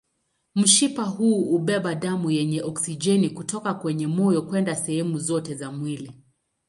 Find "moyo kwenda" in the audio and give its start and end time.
4.07-4.75